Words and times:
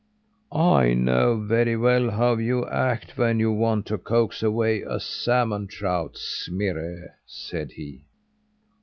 "I 0.51 0.95
know 0.95 1.35
very 1.37 1.77
well 1.77 2.09
how 2.09 2.35
you 2.37 2.65
act 2.67 3.19
when 3.19 3.39
you 3.39 3.51
want 3.51 3.85
to 3.85 3.99
coax 3.99 4.41
away 4.41 4.81
a 4.81 4.99
salmon 4.99 5.67
trout, 5.67 6.17
Smirre," 6.17 7.17
said 7.27 7.73
he. 7.73 8.05